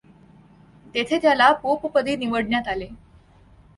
तेथे 0.95 1.17
त्याला 1.17 1.51
पोपपदी 1.53 2.15
निवडण्यात 2.15 2.67
आले. 2.67 2.87